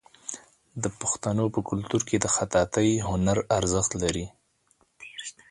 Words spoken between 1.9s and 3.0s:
کې د خطاطۍ